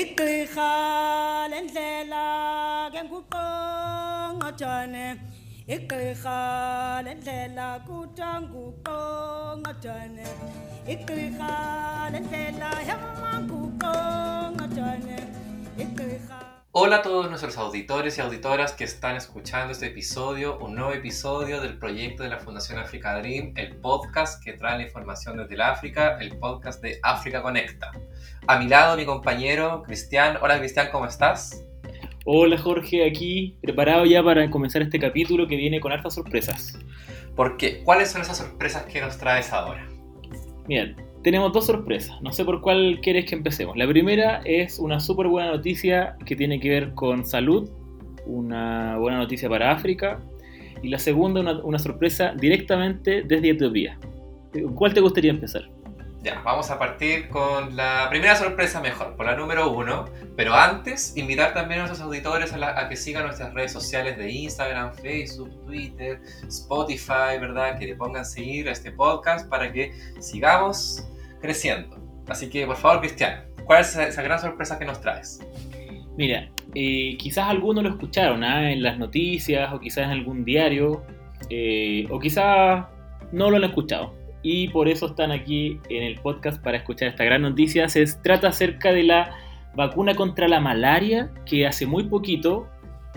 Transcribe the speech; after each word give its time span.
igqirha 0.00 0.70
lendlela 1.52 2.26
ke 2.92 3.00
nguqongqojane 3.08 5.06
igqirha 5.74 6.38
lendlela 7.06 7.68
kuthiwa 7.86 8.32
nguqongqojane 8.44 10.28
igqirha 10.94 11.52
lendlela 12.12 12.70
yama 12.88 13.32
nguqongqojane 13.46 15.16
igqirha 15.16 15.23
Hola 16.76 16.96
a 16.96 17.02
todos 17.02 17.28
nuestros 17.28 17.56
auditores 17.56 18.18
y 18.18 18.20
auditoras 18.20 18.72
que 18.72 18.82
están 18.82 19.14
escuchando 19.14 19.70
este 19.70 19.86
episodio, 19.86 20.58
un 20.58 20.74
nuevo 20.74 20.92
episodio 20.92 21.60
del 21.60 21.78
proyecto 21.78 22.24
de 22.24 22.30
la 22.30 22.40
Fundación 22.40 22.80
Africa 22.80 23.16
Dream, 23.16 23.52
el 23.54 23.76
podcast 23.76 24.42
que 24.42 24.54
trae 24.54 24.78
la 24.78 24.82
información 24.82 25.36
desde 25.36 25.54
el 25.54 25.60
África, 25.60 26.18
el 26.20 26.36
podcast 26.36 26.82
de 26.82 26.98
África 27.04 27.42
Conecta. 27.42 27.92
A 28.48 28.58
mi 28.58 28.66
lado 28.66 28.96
mi 28.96 29.06
compañero 29.06 29.84
Cristian. 29.84 30.36
Hola 30.42 30.58
Cristian, 30.58 30.88
¿cómo 30.90 31.06
estás? 31.06 31.64
Hola 32.24 32.58
Jorge, 32.58 33.08
aquí 33.08 33.56
preparado 33.62 34.04
ya 34.04 34.24
para 34.24 34.50
comenzar 34.50 34.82
este 34.82 34.98
capítulo 34.98 35.46
que 35.46 35.54
viene 35.54 35.78
con 35.78 35.92
hartas 35.92 36.14
sorpresas. 36.14 36.76
¿Por 37.36 37.56
qué? 37.56 37.84
¿Cuáles 37.84 38.10
son 38.10 38.22
esas 38.22 38.38
sorpresas 38.38 38.82
que 38.86 39.00
nos 39.00 39.16
traes 39.16 39.52
ahora? 39.52 39.86
Bien, 40.66 40.96
tenemos 41.24 41.52
dos 41.52 41.66
sorpresas. 41.66 42.20
No 42.22 42.32
sé 42.32 42.44
por 42.44 42.60
cuál 42.60 43.00
quieres 43.02 43.24
que 43.24 43.34
empecemos. 43.34 43.76
La 43.76 43.88
primera 43.88 44.42
es 44.44 44.78
una 44.78 45.00
súper 45.00 45.26
buena 45.26 45.50
noticia 45.50 46.16
que 46.24 46.36
tiene 46.36 46.60
que 46.60 46.68
ver 46.68 46.94
con 46.94 47.26
salud, 47.26 47.68
una 48.26 48.96
buena 48.98 49.18
noticia 49.18 49.48
para 49.48 49.72
África. 49.72 50.20
Y 50.82 50.88
la 50.88 50.98
segunda, 50.98 51.40
una, 51.40 51.52
una 51.64 51.78
sorpresa 51.78 52.34
directamente 52.36 53.22
desde 53.22 53.50
Etiopía. 53.50 53.98
¿Cuál 54.74 54.92
te 54.92 55.00
gustaría 55.00 55.30
empezar? 55.30 55.62
Ya, 56.22 56.40
vamos 56.42 56.70
a 56.70 56.78
partir 56.78 57.28
con 57.28 57.76
la 57.76 58.06
primera 58.08 58.34
sorpresa 58.34 58.80
mejor, 58.80 59.14
por 59.16 59.26
la 59.26 59.36
número 59.36 59.70
uno. 59.70 60.06
Pero 60.36 60.54
antes, 60.54 61.16
invitar 61.16 61.52
también 61.52 61.80
a 61.80 61.82
nuestros 61.84 62.00
auditores 62.06 62.52
a, 62.52 62.56
la- 62.58 62.78
a 62.78 62.88
que 62.88 62.96
sigan 62.96 63.24
nuestras 63.24 63.52
redes 63.52 63.72
sociales 63.72 64.16
de 64.16 64.30
Instagram, 64.30 64.94
Facebook, 64.94 65.50
Twitter, 65.66 66.20
Spotify, 66.48 67.38
¿verdad? 67.40 67.78
Que 67.78 67.86
le 67.86 67.94
pongan 67.96 68.24
seguir 68.24 68.68
a 68.68 68.72
este 68.72 68.90
podcast 68.92 69.48
para 69.50 69.70
que 69.72 69.92
sigamos 70.20 71.06
creciendo. 71.44 71.98
Así 72.26 72.48
que, 72.48 72.66
por 72.66 72.76
favor, 72.76 73.00
Cristian, 73.00 73.44
¿cuál 73.66 73.82
es 73.82 73.94
esa, 73.94 74.22
gran 74.22 74.40
sorpresa 74.40 74.78
que 74.78 74.86
nos 74.86 74.98
traes? 75.02 75.46
Mira, 76.16 76.48
eh, 76.74 77.16
quizás 77.18 77.48
algunos 77.48 77.84
lo 77.84 77.90
escucharon 77.90 78.42
¿ah? 78.42 78.72
en 78.72 78.82
las 78.82 78.98
noticias 78.98 79.70
o 79.74 79.78
quizás 79.78 80.04
en 80.04 80.10
algún 80.10 80.42
diario 80.44 81.02
eh, 81.50 82.06
o 82.10 82.18
quizás 82.18 82.86
no 83.30 83.50
lo 83.50 83.58
han 83.58 83.64
escuchado 83.64 84.14
y 84.42 84.68
por 84.68 84.88
eso 84.88 85.06
están 85.06 85.32
aquí 85.32 85.80
en 85.90 86.02
el 86.02 86.18
podcast 86.20 86.62
para 86.62 86.78
escuchar 86.78 87.08
esta 87.08 87.24
gran 87.24 87.42
noticia. 87.42 87.88
Se 87.88 88.06
trata 88.22 88.48
acerca 88.48 88.92
de 88.92 89.02
la 89.02 89.36
vacuna 89.74 90.14
contra 90.14 90.48
la 90.48 90.60
malaria 90.60 91.30
que 91.44 91.66
hace 91.66 91.86
muy 91.86 92.04
poquito 92.04 92.68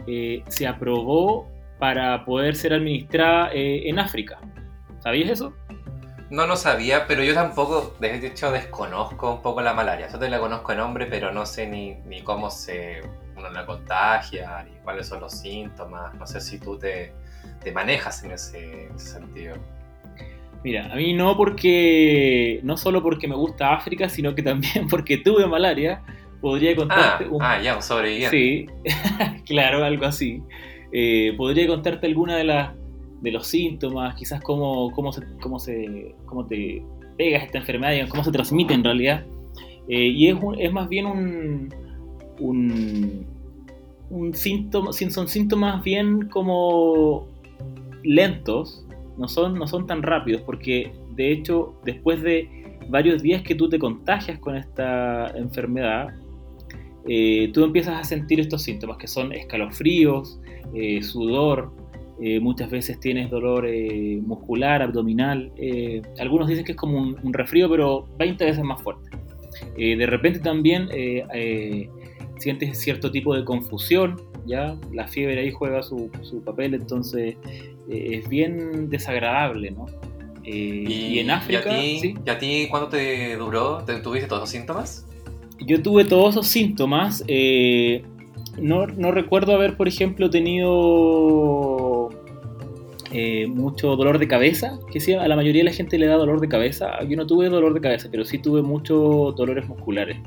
eh, 0.06 0.44
se 0.47 0.67
aprobó 0.67 1.47
para 1.80 2.25
poder 2.25 2.56
ser 2.56 2.73
administrada 2.73 3.52
en 3.53 4.00
África. 4.00 4.39
¿Sabías 5.00 5.30
eso? 5.30 5.53
No 6.30 6.45
lo 6.45 6.58
sabía, 6.58 7.08
pero 7.08 7.23
yo 7.23 7.33
tampoco, 7.33 7.95
de 8.00 8.28
hecho, 8.28 8.52
desconozco 8.52 9.36
un 9.36 9.42
poco 9.42 9.61
la 9.61 9.73
malaria. 9.73 10.09
Yo 10.11 10.20
te 10.20 10.30
la 10.30 10.39
conozco 10.39 10.73
de 10.73 10.78
nombre, 10.78 11.06
pero 11.06 11.31
no 11.31 11.45
sé 11.45 11.67
ni, 11.67 11.95
ni 12.06 12.22
cómo 12.22 12.50
se 12.52 13.02
uno 13.38 13.50
la 13.50 13.66
contagia, 13.66 14.64
ni 14.64 14.75
cuáles 14.84 15.08
son 15.08 15.22
los 15.22 15.34
síntomas. 15.39 16.14
No 16.16 16.28
sé 16.28 16.42
si 16.42 16.59
tú 16.59 16.78
te, 16.78 17.14
te 17.64 17.72
manejas 17.72 18.23
en 18.23 18.31
ese, 18.31 18.88
en 18.88 18.95
ese 18.95 19.08
sentido. 19.14 19.56
Mira, 20.64 20.92
a 20.92 20.95
mí 20.95 21.14
no 21.14 21.38
porque, 21.38 22.59
no 22.64 22.75
solo 22.78 23.02
porque 23.02 23.28
me 23.28 23.36
gusta 23.36 23.73
África, 23.73 24.09
sino 24.09 24.36
que 24.36 24.44
también 24.44 24.88
porque 24.89 25.17
tuve 25.17 25.47
malaria. 25.47 26.02
Podría 26.41 26.72
Ah, 26.72 26.75
contarte 26.75 27.25
un 27.25 27.41
ah, 27.41 27.62
ya, 27.62 27.75
un 27.75 27.81
sobreviviente. 27.81 28.38
Sí, 28.38 28.66
claro, 29.45 29.84
algo 29.84 30.06
así. 30.06 30.44
Eh, 30.91 31.34
podría 31.38 31.67
contarte 31.67 32.06
alguna 32.06 32.36
de 32.38 32.44
las 32.44 32.72
de 33.22 33.32
los 33.32 33.48
síntomas, 33.48 34.16
quizás 34.16 34.41
cómo, 34.41 34.91
cómo, 34.91 35.12
se, 35.12 35.24
cómo, 35.41 35.59
se, 35.59 36.16
cómo 36.25 36.46
te 36.46 36.84
pegas 37.18 37.44
esta 37.44 37.58
enfermedad, 37.58 37.91
digamos, 37.94 38.12
cómo 38.12 38.24
se 38.24 38.31
transmite 38.31 38.74
en 38.74 38.84
realidad. 38.84 39.25
Eh, 39.88 40.08
y 40.08 40.28
es, 40.28 40.36
un- 40.41 40.59
es 40.59 40.72
más 40.72 40.88
bien 40.90 41.06
un, 41.06 41.74
un, 44.09 44.34
síntoma, 44.34 44.94
sí, 44.94 45.09
son 45.12 45.28
síntomas 45.28 45.84
bien 45.84 46.28
como 46.30 47.28
lentos, 48.03 48.86
no 49.18 49.28
son, 49.28 49.56
no 49.58 49.68
son 49.68 49.88
tan 49.88 50.03
rápidos, 50.03 50.41
porque 50.41 50.91
de 51.16 51.31
hecho 51.31 51.74
después 51.84 52.22
de 52.22 52.47
varios 52.90 53.22
días 53.22 53.41
que 53.41 53.56
tú 53.56 53.68
te 53.70 53.80
contagias 53.80 54.40
con 54.40 54.56
esta 54.56 55.28
enfermedad, 55.36 56.14
eh, 57.08 57.50
tú 57.53 57.64
empiezas 57.64 58.00
a 58.00 58.03
sentir 58.03 58.40
estos 58.40 58.62
síntomas 58.64 58.97
que 58.97 59.08
son 59.08 59.31
escalofríos, 59.34 60.40
eh, 60.74 61.02
sudor, 61.02 61.72
eh, 62.19 62.39
muchas 62.39 62.72
veces 62.72 63.00
tienes 63.00 63.29
dolor 63.29 63.67
eh, 63.67 64.19
muscular, 64.25 64.81
abdominal, 64.81 65.51
eh, 65.55 66.01
algunos 66.17 66.47
dicen 66.47 66.66
que 66.66 66.72
es 66.72 66.78
como 66.78 66.97
un, 66.97 67.16
un 67.22 67.31
resfrío 67.31 67.69
pero 67.69 68.07
20 68.17 68.44
veces 68.44 68.63
más 68.63 68.81
fuerte. 68.81 69.11
De 69.75 70.05
repente 70.05 70.39
también 70.39 70.89
sientes 72.38 72.79
cierto 72.79 73.09
tipo 73.11 73.35
de 73.35 73.44
confusión, 73.44 74.22
¿ya? 74.45 74.75
La 74.94 75.07
fiebre 75.07 75.39
ahí 75.39 75.51
juega 75.51 75.81
su, 75.81 76.11
su 76.22 76.44
papel, 76.44 76.75
entonces 76.75 77.35
es 77.89 78.29
bien 78.29 78.89
desagradable, 78.89 79.72
¿no? 79.72 79.88
Y, 80.44 81.19
en 81.19 81.31
África, 81.31 81.72
¿y 81.72 81.75
a, 81.75 81.81
ti, 81.81 81.99
¿sí? 81.99 82.16
¿y 82.23 82.29
a 82.29 82.38
ti 82.38 82.67
cuándo 82.69 82.89
te 82.89 83.35
duró? 83.35 83.84
¿Te, 83.84 83.99
¿Tuviste 83.99 84.28
todos 84.28 84.41
los 84.41 84.49
síntomas? 84.49 85.05
Yo 85.59 85.81
tuve 85.81 86.05
todos 86.05 86.35
esos 86.35 86.47
síntomas. 86.47 87.23
no, 88.57 88.88
no 88.88 89.11
recuerdo 89.11 89.53
haber, 89.53 89.75
por 89.75 89.88
ejemplo, 89.88 90.29
tenido 90.29 91.77
eh, 93.12 93.47
mucho 93.47 93.95
dolor 93.95 94.19
de 94.19 94.28
cabeza, 94.28 94.79
que 94.91 95.00
sí, 95.00 95.13
a 95.13 95.28
la 95.28 95.35
mayoría 95.35 95.62
de 95.62 95.69
la 95.69 95.75
gente 95.75 95.97
le 95.97 96.07
da 96.07 96.16
dolor 96.16 96.41
de 96.41 96.47
cabeza. 96.47 97.01
Yo 97.07 97.16
no 97.16 97.25
tuve 97.25 97.50
dolor 97.50 97.73
de 97.73 97.81
cabeza, 97.81 98.09
pero 98.12 98.25
sí 98.25 98.40
tuve 98.40 98.62
muchos 98.62 99.35
dolores 99.35 99.68
musculares. 99.68 100.18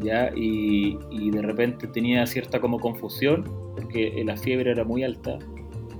¿ya? 0.00 0.30
Y, 0.34 0.98
y 1.10 1.30
de 1.30 1.42
repente 1.42 1.86
tenía 1.88 2.26
cierta 2.26 2.60
como 2.60 2.78
confusión, 2.80 3.44
porque 3.74 4.22
la 4.24 4.36
fiebre 4.36 4.72
era 4.72 4.84
muy 4.84 5.04
alta. 5.04 5.38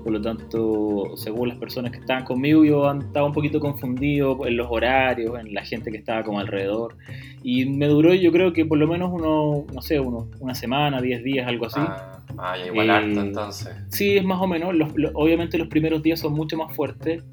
Por 0.02 0.12
lo 0.12 0.22
tanto, 0.22 1.16
según 1.16 1.48
las 1.48 1.58
personas 1.58 1.90
que 1.90 1.98
estaban 1.98 2.24
conmigo, 2.24 2.64
yo 2.64 2.90
estaba 2.90 3.26
un 3.26 3.32
poquito 3.32 3.60
confundido 3.60 4.46
en 4.46 4.56
los 4.56 4.68
horarios, 4.70 5.38
en 5.38 5.52
la 5.52 5.64
gente 5.64 5.90
que 5.90 5.98
estaba 5.98 6.22
como 6.22 6.38
alrededor. 6.38 6.96
Y 7.42 7.66
me 7.66 7.86
duró, 7.86 8.14
yo 8.14 8.32
creo 8.32 8.52
que 8.52 8.64
por 8.64 8.78
lo 8.78 8.86
menos 8.86 9.10
uno, 9.12 9.66
no 9.72 9.82
sé, 9.82 10.00
uno, 10.00 10.28
una 10.40 10.54
semana, 10.54 11.00
10 11.00 11.22
días, 11.24 11.46
algo 11.46 11.66
así. 11.66 11.80
Ah, 11.80 12.17
ah, 12.38 12.56
ya 12.56 12.66
igual 12.66 12.88
Eh, 12.88 12.93
harto 12.93 13.21
entonces. 13.21 13.69
Sí, 13.88 14.16
es 14.16 14.25
más 14.25 14.41
o 14.41 14.47
menos. 14.47 14.75
Los- 14.75 14.93
obviamente 15.15 15.59
los 15.59 15.69
primeros 15.69 16.03
días 16.03 16.21
son 16.21 16.32
mucho 16.34 16.56
más 16.56 16.75
fuertes, 16.75 17.25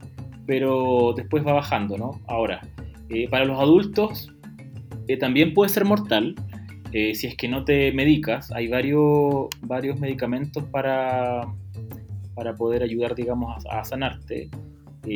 pero 0.46 1.14
después 1.16 1.46
va 1.46 1.54
bajando, 1.54 1.98
¿no? 1.98 2.20
Ahora, 2.28 2.62
eh, 3.10 3.28
para 3.30 3.46
los 3.46 3.60
adultos 3.60 4.32
eh, 5.08 5.18
también 5.18 5.54
puede 5.54 5.70
ser 5.70 5.86
mortal. 5.86 6.36
eh, 6.92 7.14
si 7.14 7.28
es 7.28 7.36
que 7.36 7.50
no 7.50 7.66
te 7.66 7.92
medicas, 7.92 8.52
hay 8.54 8.68
varios, 8.70 9.48
varios 9.62 10.00
medicamentos 10.00 10.64
para, 10.66 11.42
para 12.36 12.56
poder 12.56 12.84
ayudar, 12.84 13.16
digamos, 13.16 13.66
a, 13.70 13.80
a 13.82 13.84
sanarte. 13.84 14.50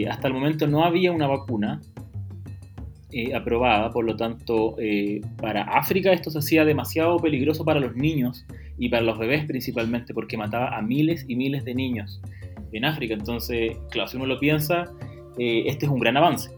Hasta 0.10 0.28
el 0.28 0.34
momento 0.34 0.68
no 0.68 0.84
había 0.84 1.12
una 1.14 1.26
vacuna 1.28 1.80
eh, 3.12 3.34
aprobada, 3.34 3.90
por 3.92 4.06
lo 4.06 4.16
tanto, 4.16 4.76
eh, 4.80 5.22
para 5.42 5.64
África 5.64 6.12
esto 6.12 6.30
se 6.30 6.40
hacía 6.40 6.66
demasiado 6.66 7.18
peligroso 7.18 7.66
para 7.66 7.80
los 7.80 7.96
niños 7.96 8.46
y 8.78 8.90
para 8.90 9.02
los 9.02 9.18
bebés 9.18 9.46
principalmente, 9.46 10.14
porque 10.14 10.38
mataba 10.38 10.78
a 10.78 10.82
miles 10.82 11.26
y 11.28 11.36
miles 11.36 11.66
de 11.66 11.74
niños 11.74 12.22
en 12.72 12.86
África. 12.86 13.14
Entonces, 13.14 13.78
claro, 13.90 14.08
si 14.08 14.18
uno 14.18 14.26
lo 14.28 14.40
piensa, 14.40 14.92
eh, 15.38 15.64
este 15.66 15.86
es 15.86 15.92
un 15.92 16.00
gran 16.00 16.18
avance. 16.18 16.52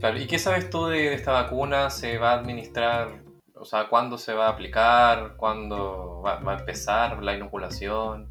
Claro, 0.00 0.20
¿y 0.20 0.26
qué 0.26 0.38
sabes 0.38 0.68
tú 0.68 0.86
de, 0.86 0.98
de 0.98 1.14
esta 1.14 1.32
vacuna? 1.32 1.90
¿Se 1.90 2.18
va 2.18 2.32
a 2.32 2.38
administrar? 2.40 3.22
O 3.54 3.64
sea, 3.64 3.88
¿cuándo 3.88 4.18
se 4.18 4.32
va 4.32 4.46
a 4.46 4.50
aplicar? 4.50 5.34
¿Cuándo 5.36 6.22
va, 6.24 6.40
va 6.40 6.56
a 6.56 6.58
empezar 6.58 7.22
la 7.22 7.36
inoculación? 7.36 8.28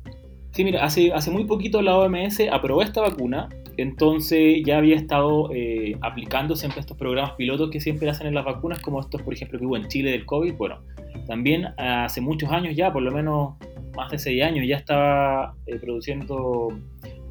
Sí, 0.51 0.63
mira, 0.63 0.83
hace, 0.83 1.13
hace 1.13 1.29
muy 1.29 1.45
poquito 1.45 1.81
la 1.81 1.95
OMS 1.95 2.39
aprobó 2.51 2.81
esta 2.81 3.01
vacuna, 3.01 3.47
entonces 3.77 4.63
ya 4.65 4.79
había 4.79 4.95
estado 4.95 5.49
eh, 5.53 5.95
aplicando 6.01 6.55
siempre 6.55 6.81
estos 6.81 6.97
programas 6.97 7.33
pilotos 7.33 7.69
que 7.69 7.79
siempre 7.79 8.09
hacen 8.09 8.27
en 8.27 8.33
las 8.33 8.43
vacunas, 8.43 8.79
como 8.79 8.99
estos, 8.99 9.21
por 9.21 9.33
ejemplo, 9.33 9.59
que 9.59 9.65
hubo 9.65 9.77
en 9.77 9.87
Chile 9.87 10.11
del 10.11 10.25
COVID. 10.25 10.55
Bueno, 10.55 10.79
también 11.27 11.67
hace 11.77 12.19
muchos 12.19 12.51
años 12.51 12.75
ya, 12.75 12.91
por 12.91 13.03
lo 13.03 13.11
menos 13.11 13.53
más 13.95 14.11
de 14.11 14.17
seis 14.17 14.43
años, 14.43 14.65
ya 14.67 14.77
estaba 14.77 15.55
eh, 15.67 15.77
produciendo, 15.79 16.69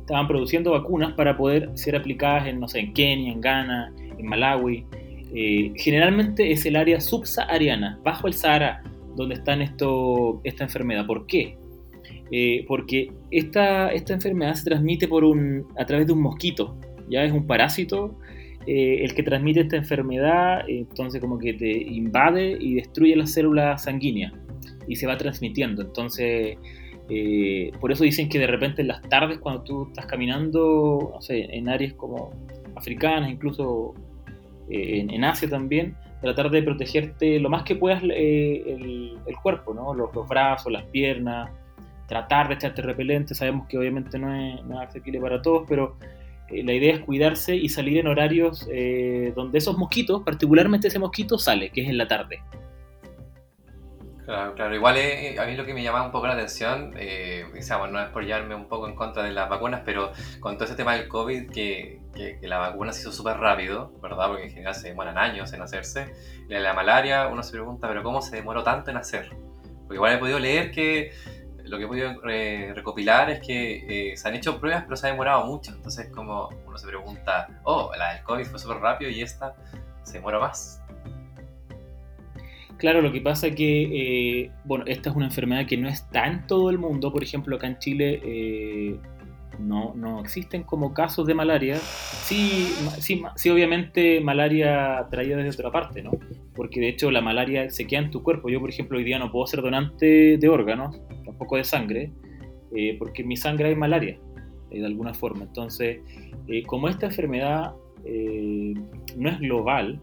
estaban 0.00 0.28
produciendo 0.28 0.70
vacunas 0.70 1.14
para 1.14 1.36
poder 1.36 1.70
ser 1.74 1.96
aplicadas 1.96 2.46
en, 2.46 2.60
no 2.60 2.68
sé, 2.68 2.80
en 2.80 2.92
Kenia, 2.92 3.32
en 3.32 3.40
Ghana, 3.40 3.92
en 4.16 4.26
Malawi. 4.26 4.86
Eh, 5.34 5.72
generalmente 5.76 6.52
es 6.52 6.64
el 6.64 6.76
área 6.76 7.00
subsahariana, 7.00 7.98
bajo 8.04 8.28
el 8.28 8.34
Sahara, 8.34 8.82
donde 9.16 9.34
está 9.34 9.54
esta 10.44 10.64
enfermedad. 10.64 11.06
¿Por 11.06 11.26
qué? 11.26 11.58
Eh, 12.30 12.64
porque 12.66 13.12
esta, 13.30 13.92
esta 13.92 14.14
enfermedad 14.14 14.54
se 14.54 14.64
transmite 14.64 15.06
por 15.06 15.24
un, 15.24 15.66
a 15.78 15.86
través 15.86 16.08
de 16.08 16.12
un 16.12 16.20
mosquito, 16.20 16.76
ya 17.08 17.22
es 17.22 17.32
un 17.32 17.46
parásito 17.46 18.18
eh, 18.66 19.04
el 19.04 19.14
que 19.14 19.22
transmite 19.22 19.60
esta 19.60 19.76
enfermedad, 19.76 20.64
entonces 20.66 21.20
como 21.20 21.38
que 21.38 21.52
te 21.52 21.70
invade 21.70 22.56
y 22.58 22.74
destruye 22.74 23.14
las 23.14 23.32
células 23.32 23.84
sanguíneas 23.84 24.32
y 24.88 24.96
se 24.96 25.06
va 25.06 25.16
transmitiendo. 25.16 25.82
Entonces, 25.82 26.58
eh, 27.08 27.70
por 27.80 27.92
eso 27.92 28.02
dicen 28.02 28.28
que 28.28 28.40
de 28.40 28.48
repente 28.48 28.82
en 28.82 28.88
las 28.88 29.02
tardes 29.02 29.38
cuando 29.38 29.62
tú 29.62 29.86
estás 29.86 30.06
caminando, 30.06 31.12
no 31.14 31.20
sé, 31.20 31.46
en 31.56 31.68
áreas 31.68 31.92
como 31.92 32.32
africanas, 32.74 33.30
incluso 33.30 33.94
eh, 34.68 35.06
en, 35.08 35.22
Asia 35.22 35.48
también, 35.48 35.94
tratar 36.20 36.50
de 36.50 36.60
protegerte 36.64 37.38
lo 37.38 37.48
más 37.48 37.62
que 37.62 37.76
puedas 37.76 38.02
el, 38.02 39.16
cuerpo, 39.44 39.74
¿no? 39.74 39.94
Los, 39.94 40.10
brazos, 40.28 40.72
las 40.72 40.82
piernas, 40.86 41.50
tratar 42.06 42.48
de 42.48 42.54
echarte 42.54 42.82
repelente. 42.82 43.34
Sabemos 43.34 43.66
que 43.68 43.78
obviamente 43.78 44.18
no 44.18 44.34
es, 44.34 44.64
no 44.64 44.76
es 44.76 44.80
accesible 44.80 45.20
para 45.20 45.42
todos, 45.42 45.64
pero 45.68 45.96
eh, 46.48 46.62
la 46.62 46.72
idea 46.72 46.94
es 46.94 47.00
cuidarse 47.00 47.56
y 47.56 47.68
salir 47.68 47.98
en 47.98 48.06
horarios 48.06 48.68
eh, 48.70 49.32
donde 49.34 49.58
esos 49.58 49.76
mosquitos, 49.76 50.22
particularmente 50.22 50.88
ese 50.88 50.98
mosquito, 50.98 51.38
sale, 51.38 51.70
que 51.70 51.82
es 51.82 51.88
en 51.88 51.98
la 51.98 52.06
tarde. 52.06 52.40
Claro, 54.26 54.54
claro. 54.54 54.74
Igual 54.74 54.96
eh, 54.96 55.38
a 55.38 55.46
mí 55.46 55.54
lo 55.54 55.64
que 55.64 55.72
me 55.72 55.84
llama 55.84 56.04
un 56.04 56.10
poco 56.10 56.26
la 56.26 56.32
atención, 56.32 56.92
eh, 56.96 57.44
no 57.90 58.00
es 58.00 58.08
por 58.08 58.24
llevarme 58.24 58.56
un 58.56 58.66
poco 58.66 58.88
en 58.88 58.96
contra 58.96 59.22
de 59.22 59.30
las 59.30 59.48
vacunas, 59.48 59.82
pero 59.84 60.10
con 60.40 60.56
todo 60.56 60.64
ese 60.64 60.74
tema 60.74 60.96
del 60.96 61.06
COVID, 61.06 61.48
que, 61.48 62.00
que, 62.12 62.40
la 62.42 62.58
vacuna 62.58 62.92
se 62.92 63.02
hizo 63.02 63.12
súper 63.12 63.36
rápido, 63.36 63.92
¿verdad? 64.02 64.26
Porque 64.26 64.44
en 64.46 64.50
general 64.50 64.74
se 64.74 64.88
demoran 64.88 65.16
años 65.16 65.52
en 65.52 65.62
hacerse. 65.62 66.12
La, 66.48 66.58
la 66.58 66.74
malaria, 66.74 67.28
uno 67.28 67.44
se 67.44 67.52
pregunta, 67.52 67.86
¿pero 67.86 68.02
cómo 68.02 68.20
se 68.20 68.34
demoró 68.34 68.64
tanto 68.64 68.90
en 68.90 68.96
hacer? 68.96 69.30
Porque 69.82 69.94
igual 69.94 70.14
he 70.14 70.18
podido 70.18 70.40
leer 70.40 70.72
que 70.72 71.12
lo 71.66 71.78
que 71.78 71.84
he 71.84 71.86
podido 71.86 72.28
eh, 72.28 72.72
recopilar 72.74 73.30
es 73.30 73.40
que 73.40 74.10
eh, 74.12 74.16
se 74.16 74.28
han 74.28 74.34
hecho 74.34 74.60
pruebas, 74.60 74.84
pero 74.84 74.96
se 74.96 75.06
ha 75.06 75.10
demorado 75.10 75.46
mucho. 75.46 75.72
Entonces, 75.72 76.08
como 76.10 76.48
uno 76.66 76.78
se 76.78 76.86
pregunta, 76.86 77.48
oh, 77.64 77.90
la 77.96 78.14
del 78.14 78.22
COVID 78.22 78.44
fue 78.46 78.58
súper 78.58 78.78
rápido 78.78 79.10
y 79.10 79.22
esta 79.22 79.54
se 80.02 80.14
demora 80.14 80.38
más. 80.38 80.82
Claro, 82.78 83.00
lo 83.00 83.10
que 83.10 83.20
pasa 83.20 83.48
es 83.48 83.56
que, 83.56 84.42
eh, 84.44 84.50
bueno, 84.64 84.84
esta 84.86 85.10
es 85.10 85.16
una 85.16 85.26
enfermedad 85.26 85.66
que 85.66 85.76
no 85.76 85.88
está 85.88 86.26
en 86.26 86.46
todo 86.46 86.70
el 86.70 86.78
mundo. 86.78 87.10
Por 87.12 87.22
ejemplo, 87.22 87.56
acá 87.56 87.66
en 87.66 87.78
Chile 87.78 89.00
no, 89.58 89.94
no 89.94 90.20
existen 90.20 90.62
como 90.62 90.92
casos 90.92 91.26
de 91.26 91.34
malaria. 91.34 91.76
Sí, 91.76 92.68
sí, 92.98 93.22
sí, 93.36 93.50
obviamente 93.50 94.20
malaria 94.20 95.06
traída 95.10 95.36
desde 95.36 95.50
otra 95.60 95.70
parte, 95.70 96.02
¿no? 96.02 96.12
Porque 96.54 96.80
de 96.80 96.88
hecho 96.88 97.10
la 97.10 97.20
malaria 97.20 97.70
se 97.70 97.86
queda 97.86 98.00
en 98.00 98.10
tu 98.10 98.22
cuerpo. 98.22 98.48
Yo, 98.48 98.60
por 98.60 98.70
ejemplo, 98.70 98.98
hoy 98.98 99.04
día 99.04 99.18
no 99.18 99.30
puedo 99.30 99.46
ser 99.46 99.62
donante 99.62 100.36
de 100.38 100.48
órganos, 100.48 101.00
tampoco 101.36 101.56
de 101.56 101.64
sangre, 101.64 102.10
eh, 102.74 102.96
porque 102.98 103.22
en 103.22 103.28
mi 103.28 103.36
sangre 103.36 103.68
hay 103.68 103.76
malaria, 103.76 104.18
eh, 104.70 104.80
de 104.80 104.86
alguna 104.86 105.12
forma. 105.12 105.44
Entonces, 105.44 106.00
eh, 106.48 106.62
como 106.64 106.88
esta 106.88 107.06
enfermedad 107.06 107.74
no 109.16 109.28
es 109.28 109.40
global, 109.40 110.00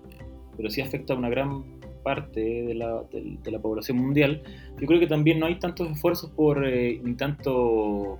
pero 0.57 0.69
sí 0.69 0.81
afecta 0.81 1.13
a 1.13 1.17
una 1.17 1.29
gran 1.29 1.79
parte 2.03 2.41
de 2.41 2.75
la, 2.75 3.01
de 3.11 3.51
la, 3.51 3.59
población 3.59 3.97
mundial, 3.97 4.43
yo 4.79 4.87
creo 4.87 4.99
que 4.99 5.07
también 5.07 5.39
no 5.39 5.45
hay 5.45 5.55
tantos 5.55 5.89
esfuerzos 5.89 6.29
por, 6.31 6.59
ni 6.61 7.15
tanto 7.15 8.19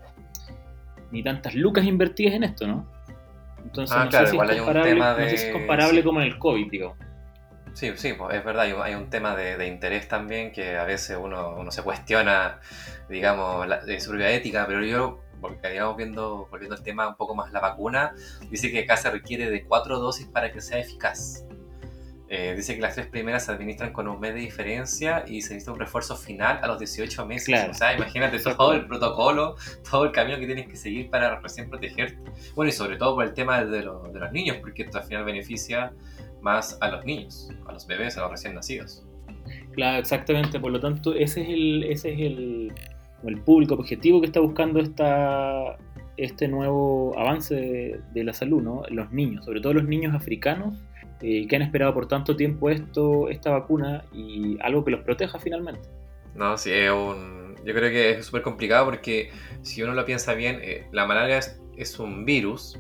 ni 1.12 1.21
tantas 1.21 1.54
lucas 1.54 1.86
invertidas 1.86 2.33
en 2.33 2.44
esto, 2.45 2.66
¿no? 2.66 2.88
Entonces, 3.63 3.95
ah, 3.95 4.06
no, 4.06 4.12
sé 4.12 4.27
si 4.27 4.38
es 4.38 4.62
comparable, 4.62 4.95
no 4.95 5.16
sé 5.16 5.30
si 5.30 5.36
es 5.36 5.54
comparable 5.54 6.04
como 6.04 6.21
en 6.21 6.27
el 6.27 6.39
COVID, 6.39 6.71
digo. 6.71 6.95
Sí, 7.74 7.92
sí, 7.96 8.10
es 8.10 8.46
verdad, 8.46 8.81
hay 8.84 8.94
un 8.94 9.10
tema 9.10 9.36
de, 9.36 9.68
interés 9.68 10.08
también 10.08 10.52
que 10.52 10.78
a 10.78 10.84
veces 10.84 11.18
uno, 11.20 11.56
uno 11.58 11.72
se 11.72 11.81
cuestiona, 11.81 12.60
digamos, 13.10 13.68
la, 13.68 13.84
de 13.84 14.00
su 14.00 14.12
propia 14.12 14.30
ética, 14.31 14.66
pero 14.68 14.84
yo, 14.86 15.22
porque 15.42 15.70
digamos, 15.70 15.98
viendo, 15.98 16.48
volviendo 16.52 16.75
al 16.75 16.84
tema 16.84 17.08
un 17.08 17.16
poco 17.16 17.34
más 17.34 17.52
la 17.52 17.60
vacuna, 17.60 18.14
dice 18.50 18.72
que 18.72 18.81
acá 18.81 18.96
se 18.96 19.10
requiere 19.10 19.50
de 19.50 19.66
cuatro 19.66 20.00
dosis 20.00 20.28
para 20.28 20.52
que 20.52 20.62
sea 20.62 20.78
eficaz. 20.78 21.46
Eh, 22.30 22.56
dice 22.56 22.75
que 22.75 22.81
las 22.81 22.96
tres 22.96 23.08
primeras 23.08 23.46
se 23.46 23.52
administran 23.52 23.92
con 23.92 24.08
un 24.08 24.19
mes 24.19 24.34
de 24.34 24.40
diferencia 24.40 25.24
y 25.28 25.42
se 25.42 25.54
necesita 25.54 25.72
un 25.72 25.80
refuerzo 25.80 26.16
final 26.16 26.60
a 26.64 26.68
los 26.68 26.80
18 26.80 27.26
meses. 27.26 27.69
O 27.69 27.74
sea, 27.74 27.94
imagínate 27.94 28.40
todo 28.40 28.74
el 28.74 28.88
protocolo, 28.88 29.56
todo 29.90 30.06
el 30.06 30.12
camino 30.12 30.40
que 30.40 30.46
tienes 30.46 30.68
que 30.68 30.76
seguir 30.76 31.10
para 31.10 31.40
recién 31.40 31.69
protegerte. 31.69 32.18
Bueno, 32.56 32.69
y 32.69 32.72
sobre 32.72 32.98
todo 32.98 33.16
por 33.16 33.26
el 33.26 33.34
tema 33.34 33.64
de, 33.64 33.80
de 33.80 33.84
los 33.84 34.31
niños, 34.31 34.58
porque 34.62 34.84
esto 34.84 35.00
al 35.00 35.04
final 35.04 35.26
beneficia 35.26 35.94
más 36.44 36.78
a 36.81 36.90
los 36.90 37.06
niños, 37.06 37.50
a 37.66 37.72
los 37.72 37.88
bebés, 37.88 38.18
a 38.18 38.22
los 38.22 38.31
recién 38.31 38.54
nacidos. 38.54 39.04
Claro, 39.72 40.00
exactamente. 40.00 40.60
Por 40.60 40.72
lo 40.72 40.80
tanto, 40.80 41.13
ese 41.13 41.42
es 41.42 41.50
el, 41.50 41.84
ese 41.84 42.13
es 42.13 42.19
el, 42.19 42.74
el 43.25 43.42
público 43.42 43.74
objetivo 43.74 44.19
que 44.22 44.28
está 44.28 44.40
buscando 44.40 44.80
esta, 44.80 45.78
este 46.18 46.48
nuevo 46.48 47.18
avance 47.18 48.00
de, 48.13 48.24
la 48.24 48.34
salud, 48.34 48.62
¿no? 48.62 48.84
Los 48.90 49.12
niños, 49.12 49.45
sobre 49.45 49.62
todo 49.62 49.74
los 49.74 49.86
niños 49.86 50.13
africanos 50.13 50.75
eh, 51.22 51.48
que 51.48 51.56
han 51.56 51.62
esperado 51.62 51.94
por 51.94 52.07
tanto 52.07 52.36
tiempo 52.36 52.69
esto, 52.69 53.30
esta 53.30 53.51
vacuna 53.51 54.04
y 54.13 54.57
algo 54.62 54.84
que 54.84 54.92
los 54.92 55.01
proteja 55.01 55.40
finalmente. 55.40 55.88
No, 56.36 56.57
sí, 56.57 56.72
es 56.72 56.92
un, 56.92 57.56
yo 57.66 57.74
creo 57.74 57.90
que 57.90 58.12
es 58.12 58.25
súper 58.25 58.42
complicado 58.42 58.86
porque 58.86 59.31
si 59.62 59.81
uno 59.81 59.94
lo 59.94 60.06
piensa 60.06 60.34
bien, 60.34 60.60
eh, 60.62 60.88
la 60.92 61.06
malaria 61.06 61.38
es, 61.38 61.62
es, 61.78 62.00
un 62.00 62.25
virus 62.25 62.80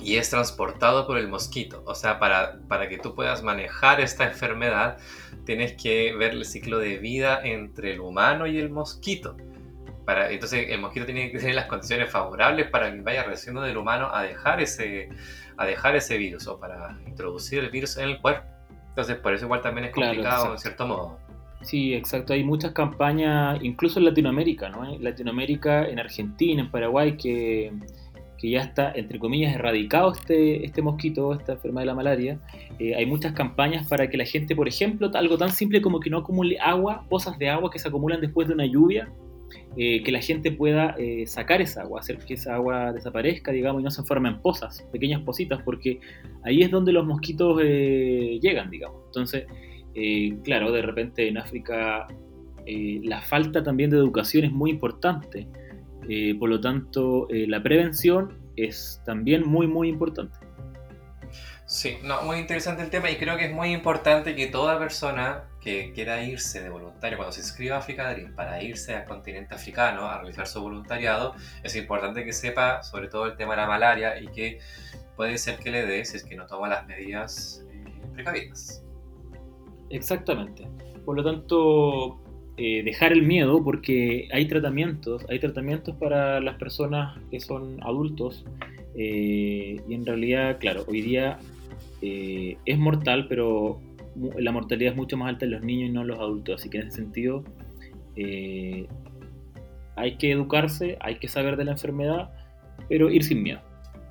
y 0.00 0.16
es 0.16 0.30
transportado 0.30 1.06
por 1.06 1.18
el 1.18 1.28
mosquito. 1.28 1.82
O 1.86 1.94
sea, 1.94 2.18
para, 2.18 2.58
para 2.68 2.88
que 2.88 2.98
tú 2.98 3.14
puedas 3.14 3.42
manejar 3.42 4.00
esta 4.00 4.24
enfermedad, 4.28 4.98
tienes 5.44 5.74
que 5.74 6.14
ver 6.14 6.32
el 6.32 6.44
ciclo 6.44 6.78
de 6.78 6.98
vida 6.98 7.40
entre 7.42 7.92
el 7.92 8.00
humano 8.00 8.46
y 8.46 8.58
el 8.58 8.70
mosquito. 8.70 9.36
Para, 10.04 10.30
entonces 10.30 10.66
el 10.70 10.80
mosquito 10.80 11.06
tiene 11.06 11.30
que 11.30 11.38
tener 11.38 11.54
las 11.54 11.66
condiciones 11.66 12.10
favorables 12.10 12.68
para 12.70 12.92
que 12.92 13.00
vaya 13.02 13.22
reaccionando 13.22 13.62
del 13.66 13.76
humano 13.76 14.08
a 14.12 14.22
dejar 14.24 14.60
ese, 14.60 15.08
a 15.56 15.64
dejar 15.64 15.94
ese 15.94 16.18
virus 16.18 16.48
o 16.48 16.58
para 16.58 16.98
introducir 17.06 17.60
el 17.60 17.70
virus 17.70 17.96
en 17.98 18.08
el 18.08 18.20
cuerpo. 18.20 18.48
Entonces, 18.88 19.16
por 19.16 19.32
eso 19.32 19.44
igual 19.44 19.60
también 19.60 19.86
es 19.86 19.94
complicado 19.94 20.52
en 20.52 20.58
cierto 20.58 20.86
modo. 20.86 21.18
Sí, 21.62 21.94
exacto. 21.94 22.32
Hay 22.32 22.42
muchas 22.42 22.72
campañas, 22.72 23.58
incluso 23.62 24.00
en 24.00 24.06
Latinoamérica, 24.06 24.68
¿no? 24.68 24.92
En 24.92 25.02
Latinoamérica, 25.02 25.86
en 25.86 26.00
Argentina, 26.00 26.60
en 26.60 26.70
Paraguay, 26.70 27.16
que, 27.16 27.72
que 28.42 28.50
ya 28.50 28.60
está, 28.62 28.90
entre 28.96 29.20
comillas, 29.20 29.54
erradicado 29.54 30.10
este, 30.10 30.66
este 30.66 30.82
mosquito, 30.82 31.32
esta 31.32 31.52
enfermedad 31.52 31.82
de 31.82 31.86
la 31.86 31.94
malaria. 31.94 32.40
Eh, 32.80 32.92
hay 32.96 33.06
muchas 33.06 33.34
campañas 33.34 33.86
para 33.86 34.10
que 34.10 34.16
la 34.16 34.24
gente, 34.24 34.56
por 34.56 34.66
ejemplo, 34.66 35.08
algo 35.14 35.38
tan 35.38 35.50
simple 35.50 35.80
como 35.80 36.00
que 36.00 36.10
no 36.10 36.18
acumule 36.18 36.58
agua, 36.58 37.06
pozas 37.08 37.38
de 37.38 37.48
agua 37.48 37.70
que 37.70 37.78
se 37.78 37.86
acumulan 37.86 38.20
después 38.20 38.48
de 38.48 38.54
una 38.54 38.66
lluvia, 38.66 39.12
eh, 39.76 40.02
que 40.02 40.10
la 40.10 40.20
gente 40.20 40.50
pueda 40.50 40.96
eh, 40.98 41.24
sacar 41.28 41.62
esa 41.62 41.82
agua, 41.82 42.00
hacer 42.00 42.18
que 42.18 42.34
esa 42.34 42.56
agua 42.56 42.92
desaparezca, 42.92 43.52
digamos, 43.52 43.80
y 43.80 43.84
no 43.84 43.92
se 43.92 44.02
formen 44.02 44.40
pozas, 44.40 44.82
pequeñas 44.90 45.22
positas, 45.22 45.62
porque 45.64 46.00
ahí 46.42 46.62
es 46.62 46.70
donde 46.72 46.90
los 46.90 47.06
mosquitos 47.06 47.62
llegan, 47.62 48.70
digamos. 48.70 49.02
Entonces, 49.06 49.46
claro, 50.42 50.72
de 50.72 50.82
repente 50.82 51.28
en 51.28 51.38
África 51.38 52.08
la 52.66 53.20
falta 53.20 53.62
también 53.62 53.90
de 53.90 53.98
educación 53.98 54.44
es 54.44 54.52
muy 54.52 54.70
importante, 54.70 55.46
por 56.40 56.48
lo 56.48 56.60
tanto, 56.60 57.28
la 57.30 57.62
prevención 57.62 58.41
es 58.64 59.00
también 59.04 59.46
muy, 59.46 59.66
muy 59.66 59.88
importante. 59.88 60.36
Sí, 61.72 61.96
no, 62.02 62.20
muy 62.22 62.36
interesante 62.36 62.82
el 62.82 62.90
tema 62.90 63.10
y 63.10 63.16
creo 63.16 63.38
que 63.38 63.46
es 63.46 63.52
muy 63.52 63.72
importante 63.72 64.34
que 64.34 64.46
toda 64.48 64.78
persona 64.78 65.44
que 65.58 65.92
quiera 65.94 66.22
irse 66.22 66.60
de 66.60 66.68
voluntario, 66.68 67.16
cuando 67.16 67.32
se 67.32 67.40
inscriba 67.40 67.76
a 67.76 67.78
Africa 67.78 68.14
para 68.36 68.62
irse 68.62 68.94
al 68.94 69.06
continente 69.06 69.54
africano 69.54 70.06
a 70.06 70.18
realizar 70.18 70.46
su 70.46 70.60
voluntariado, 70.60 71.34
es 71.62 71.74
importante 71.76 72.24
que 72.24 72.32
sepa 72.34 72.82
sobre 72.82 73.08
todo 73.08 73.24
el 73.26 73.36
tema 73.36 73.52
de 73.52 73.62
la 73.62 73.66
malaria 73.66 74.20
y 74.20 74.26
que 74.28 74.58
puede 75.16 75.38
ser 75.38 75.58
que 75.58 75.70
le 75.70 75.86
dé 75.86 76.04
si 76.04 76.18
es 76.18 76.24
que 76.24 76.36
no 76.36 76.46
toma 76.46 76.68
las 76.68 76.86
medidas 76.86 77.64
eh, 77.70 77.84
precavidas. 78.12 78.84
Exactamente. 79.88 80.68
Por 81.04 81.16
lo 81.16 81.24
tanto, 81.24 82.21
eh, 82.64 82.84
dejar 82.84 83.12
el 83.12 83.22
miedo 83.22 83.64
porque 83.64 84.28
hay 84.32 84.46
tratamientos, 84.46 85.26
hay 85.28 85.40
tratamientos 85.40 85.96
para 85.96 86.40
las 86.40 86.56
personas 86.58 87.18
que 87.28 87.40
son 87.40 87.82
adultos 87.82 88.44
eh, 88.94 89.80
y 89.88 89.94
en 89.94 90.06
realidad, 90.06 90.58
claro, 90.60 90.84
hoy 90.86 91.00
día 91.00 91.38
es 92.00 92.78
mortal, 92.78 93.26
pero 93.28 93.80
la 94.38 94.52
mortalidad 94.52 94.92
es 94.92 94.96
mucho 94.96 95.16
más 95.16 95.30
alta 95.30 95.44
en 95.44 95.52
los 95.52 95.62
niños 95.62 95.90
y 95.90 95.92
no 95.92 96.02
en 96.02 96.06
los 96.06 96.18
adultos. 96.20 96.60
Así 96.60 96.70
que 96.70 96.78
en 96.78 96.86
ese 96.86 96.98
sentido 96.98 97.42
eh, 98.14 98.86
hay 99.96 100.16
que 100.16 100.30
educarse, 100.30 100.96
hay 101.00 101.16
que 101.16 101.26
saber 101.26 101.56
de 101.56 101.64
la 101.64 101.72
enfermedad, 101.72 102.30
pero 102.88 103.10
ir 103.10 103.24
sin 103.24 103.42
miedo. 103.42 103.60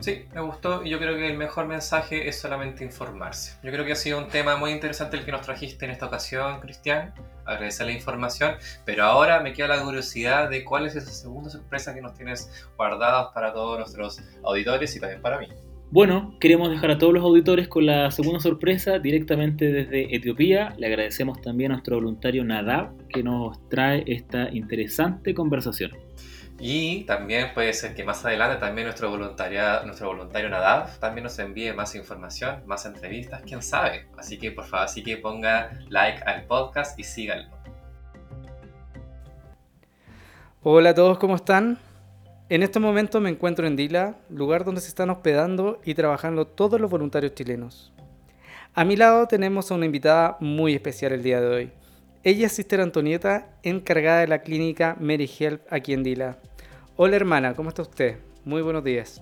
Sí, 0.01 0.25
me 0.33 0.41
gustó 0.41 0.83
y 0.83 0.89
yo 0.89 0.97
creo 0.97 1.15
que 1.15 1.27
el 1.27 1.37
mejor 1.37 1.67
mensaje 1.67 2.27
es 2.27 2.39
solamente 2.39 2.83
informarse. 2.83 3.57
Yo 3.63 3.71
creo 3.71 3.85
que 3.85 3.91
ha 3.91 3.95
sido 3.95 4.17
un 4.17 4.29
tema 4.29 4.57
muy 4.57 4.71
interesante 4.71 5.15
el 5.15 5.23
que 5.23 5.31
nos 5.31 5.41
trajiste 5.41 5.85
en 5.85 5.91
esta 5.91 6.07
ocasión, 6.07 6.59
Cristian. 6.59 7.13
Agradecer 7.45 7.85
la 7.85 7.93
información, 7.93 8.55
pero 8.83 9.03
ahora 9.03 9.41
me 9.41 9.53
queda 9.53 9.67
la 9.67 9.83
curiosidad 9.83 10.49
de 10.49 10.63
cuál 10.63 10.87
es 10.87 10.95
esa 10.95 11.11
segunda 11.11 11.49
sorpresa 11.51 11.93
que 11.93 12.01
nos 12.01 12.15
tienes 12.15 12.67
guardadas 12.77 13.27
para 13.33 13.53
todos 13.53 13.77
nuestros 13.77 14.21
auditores 14.43 14.95
y 14.95 14.99
también 14.99 15.21
para 15.21 15.37
mí. 15.37 15.47
Bueno, 15.91 16.37
queremos 16.39 16.69
dejar 16.69 16.89
a 16.91 16.97
todos 16.97 17.13
los 17.13 17.21
auditores 17.21 17.67
con 17.67 17.85
la 17.85 18.09
segunda 18.11 18.39
sorpresa 18.39 18.97
directamente 18.97 19.71
desde 19.73 20.15
Etiopía. 20.15 20.73
Le 20.77 20.87
agradecemos 20.87 21.41
también 21.41 21.71
a 21.71 21.75
nuestro 21.75 21.97
voluntario 21.97 22.45
Nadab 22.45 23.07
que 23.09 23.21
nos 23.21 23.67
trae 23.67 24.05
esta 24.07 24.49
interesante 24.51 25.33
conversación. 25.33 25.91
Y 26.63 27.05
también 27.05 27.55
puede 27.55 27.73
ser 27.73 27.95
que 27.95 28.03
más 28.03 28.23
adelante 28.23 28.59
también 28.59 28.85
nuestro, 28.85 29.09
voluntaria, 29.09 29.81
nuestro 29.83 30.09
voluntario 30.09 30.47
Nadav 30.47 30.99
también 30.99 31.23
nos 31.23 31.39
envíe 31.39 31.73
más 31.73 31.95
información, 31.95 32.61
más 32.67 32.85
entrevistas, 32.85 33.41
quién 33.43 33.63
sabe. 33.63 34.05
Así 34.15 34.37
que 34.37 34.51
por 34.51 34.65
favor, 34.65 34.85
así 34.85 35.01
que 35.01 35.17
ponga 35.17 35.71
like 35.89 36.21
al 36.23 36.45
podcast 36.45 36.99
y 36.99 37.03
síganlo. 37.03 37.49
Hola 40.61 40.91
a 40.91 40.93
todos, 40.93 41.17
¿cómo 41.17 41.35
están? 41.35 41.79
En 42.47 42.61
este 42.61 42.79
momento 42.79 43.19
me 43.21 43.31
encuentro 43.31 43.65
en 43.65 43.75
Dila, 43.75 44.17
lugar 44.29 44.63
donde 44.63 44.81
se 44.81 44.89
están 44.89 45.09
hospedando 45.09 45.81
y 45.83 45.95
trabajando 45.95 46.45
todos 46.45 46.79
los 46.79 46.91
voluntarios 46.91 47.33
chilenos. 47.33 47.91
A 48.75 48.85
mi 48.85 48.95
lado 48.95 49.27
tenemos 49.27 49.71
a 49.71 49.73
una 49.73 49.87
invitada 49.87 50.37
muy 50.39 50.75
especial 50.75 51.13
el 51.13 51.23
día 51.23 51.41
de 51.41 51.47
hoy. 51.47 51.71
Ella 52.23 52.45
es 52.45 52.51
Sister 52.51 52.81
Antonieta, 52.81 53.49
encargada 53.63 54.19
de 54.19 54.27
la 54.27 54.43
clínica 54.43 54.95
Mary 54.99 55.27
Help 55.39 55.63
aquí 55.71 55.93
en 55.93 56.03
Dila. 56.03 56.37
Hola 56.97 57.15
hermana, 57.15 57.53
¿cómo 57.53 57.69
está 57.69 57.83
usted? 57.83 58.19
Muy 58.43 58.61
buenos 58.61 58.83
días. 58.83 59.21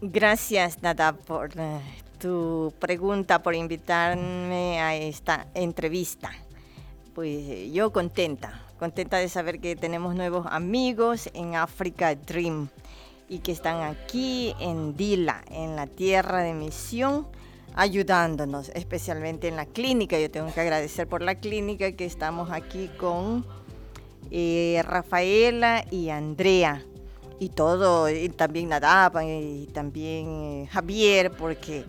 Gracias, 0.00 0.82
Nada, 0.82 1.12
por 1.12 1.50
eh, 1.58 1.80
tu 2.18 2.72
pregunta, 2.78 3.42
por 3.42 3.54
invitarme 3.54 4.80
a 4.80 4.96
esta 4.96 5.46
entrevista. 5.52 6.30
Pues 7.14 7.70
yo 7.72 7.92
contenta, 7.92 8.62
contenta 8.78 9.18
de 9.18 9.28
saber 9.28 9.60
que 9.60 9.76
tenemos 9.76 10.14
nuevos 10.14 10.46
amigos 10.48 11.28
en 11.34 11.56
Africa 11.56 12.14
Dream 12.14 12.68
y 13.28 13.40
que 13.40 13.52
están 13.52 13.82
aquí 13.82 14.54
en 14.58 14.96
Dila, 14.96 15.42
en 15.50 15.76
la 15.76 15.86
tierra 15.86 16.42
de 16.42 16.54
misión, 16.54 17.28
ayudándonos, 17.74 18.70
especialmente 18.70 19.46
en 19.46 19.56
la 19.56 19.66
clínica. 19.66 20.18
Yo 20.18 20.30
tengo 20.30 20.50
que 20.54 20.60
agradecer 20.62 21.06
por 21.06 21.20
la 21.20 21.34
clínica 21.34 21.92
que 21.92 22.06
estamos 22.06 22.50
aquí 22.50 22.88
con 22.98 23.44
eh, 24.30 24.82
Rafaela 24.84 25.84
y 25.90 26.10
Andrea 26.10 26.84
y 27.40 27.50
todo, 27.50 28.10
y 28.10 28.28
también 28.30 28.68
Nadapa 28.68 29.24
y 29.24 29.68
también 29.72 30.28
eh, 30.28 30.68
Javier, 30.70 31.30
porque 31.30 31.84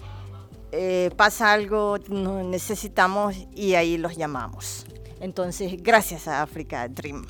eh, 0.72 1.10
pasa 1.16 1.52
algo, 1.54 1.98
necesitamos 2.08 3.36
y 3.56 3.76
ahí 3.76 3.98
los 3.98 4.16
llamamos. 4.16 4.86
Entonces, 5.20 5.82
gracias 5.82 6.28
a 6.28 6.42
Africa 6.42 6.88
Dream. 6.88 7.26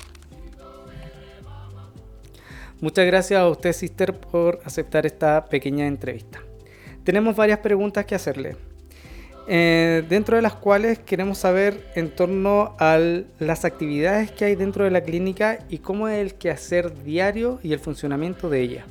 Muchas 2.80 3.06
gracias 3.06 3.40
a 3.40 3.48
usted, 3.48 3.72
Sister, 3.72 4.18
por 4.18 4.60
aceptar 4.64 5.04
esta 5.04 5.44
pequeña 5.44 5.86
entrevista. 5.86 6.40
Tenemos 7.04 7.36
varias 7.36 7.58
preguntas 7.58 8.06
que 8.06 8.14
hacerle. 8.14 8.56
Eh, 9.52 10.04
dentro 10.08 10.36
de 10.36 10.42
las 10.42 10.54
cuales 10.54 11.00
queremos 11.00 11.38
saber 11.38 11.84
en 11.96 12.14
torno 12.14 12.76
a 12.78 13.00
las 13.40 13.64
actividades 13.64 14.30
que 14.30 14.44
hay 14.44 14.54
dentro 14.54 14.84
de 14.84 14.92
la 14.92 15.00
clínica 15.00 15.58
y 15.68 15.78
cómo 15.78 16.06
es 16.06 16.18
el 16.18 16.34
quehacer 16.34 17.02
diario 17.02 17.58
y 17.64 17.72
el 17.72 17.80
funcionamiento 17.80 18.48
de 18.48 18.60
ella. 18.60 18.86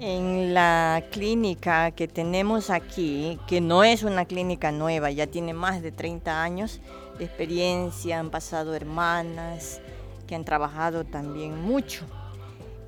En 0.00 0.54
la 0.54 1.04
clínica 1.10 1.90
que 1.90 2.08
tenemos 2.08 2.70
aquí, 2.70 3.38
que 3.46 3.60
no 3.60 3.84
es 3.84 4.02
una 4.02 4.24
clínica 4.24 4.72
nueva, 4.72 5.10
ya 5.10 5.26
tiene 5.26 5.52
más 5.52 5.82
de 5.82 5.92
30 5.92 6.42
años 6.42 6.80
de 7.18 7.26
experiencia, 7.26 8.18
han 8.18 8.30
pasado 8.30 8.74
hermanas 8.74 9.82
que 10.26 10.34
han 10.34 10.46
trabajado 10.46 11.04
también 11.04 11.60
mucho. 11.60 12.06